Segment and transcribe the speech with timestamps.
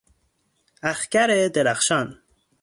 [0.83, 2.21] اخگر درخشان